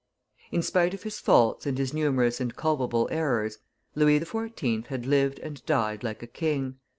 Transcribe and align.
In 0.51 0.63
spite 0.63 0.95
of 0.95 1.03
his 1.03 1.19
faults 1.19 1.67
and 1.67 1.77
his 1.77 1.93
numerous 1.93 2.41
and 2.41 2.55
culpable 2.55 3.07
errors, 3.11 3.59
Louis 3.93 4.19
XIV. 4.19 4.87
had 4.87 5.05
lived 5.05 5.37
and 5.37 5.63
died 5.67 6.03
like 6.03 6.23
a 6.23 6.27
king. 6.27 6.79